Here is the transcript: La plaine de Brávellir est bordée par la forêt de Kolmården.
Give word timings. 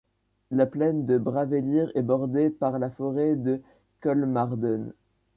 La 0.49 0.65
plaine 0.65 1.05
de 1.05 1.19
Brávellir 1.19 1.91
est 1.93 2.01
bordée 2.01 2.49
par 2.49 2.79
la 2.79 2.89
forêt 2.89 3.35
de 3.35 3.61
Kolmården. 4.01 4.93